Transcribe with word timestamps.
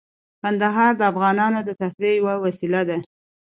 کندهار 0.41 0.91
د 0.97 1.01
افغانانو 1.11 1.59
د 1.63 1.69
تفریح 1.81 2.13
یوه 2.19 2.33
وسیله 2.45 2.81
ده. 2.89 2.97